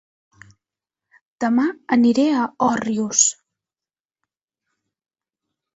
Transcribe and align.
Dema 1.45 1.67
aniré 1.97 2.25
a 2.39 2.47
Òrrius 2.71 3.23